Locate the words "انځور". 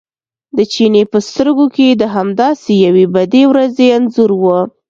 3.97-4.31